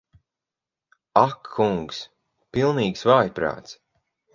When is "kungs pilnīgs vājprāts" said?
1.59-3.83